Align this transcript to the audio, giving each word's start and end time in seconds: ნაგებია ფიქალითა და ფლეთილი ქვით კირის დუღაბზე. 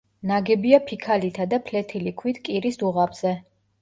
ნაგებია 0.29 0.79
ფიქალითა 0.87 1.47
და 1.51 1.61
ფლეთილი 1.67 2.15
ქვით 2.23 2.41
კირის 2.49 2.81
დუღაბზე. 2.85 3.37